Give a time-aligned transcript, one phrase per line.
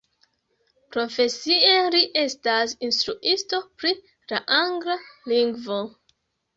[0.95, 3.95] Profesie li estas instruisto pri
[4.35, 5.01] la angla
[5.35, 5.83] lingvo.